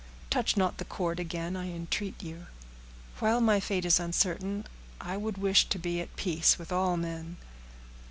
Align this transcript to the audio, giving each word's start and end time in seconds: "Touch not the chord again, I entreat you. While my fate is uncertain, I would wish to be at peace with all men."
"Touch 0.31 0.57
not 0.57 0.79
the 0.79 0.85
chord 0.85 1.19
again, 1.19 1.55
I 1.55 1.69
entreat 1.69 2.23
you. 2.23 2.47
While 3.19 3.39
my 3.39 3.59
fate 3.59 3.85
is 3.85 3.99
uncertain, 3.99 4.65
I 4.99 5.15
would 5.15 5.37
wish 5.37 5.69
to 5.69 5.77
be 5.77 6.01
at 6.01 6.15
peace 6.15 6.57
with 6.57 6.71
all 6.71 6.97
men." 6.97 7.37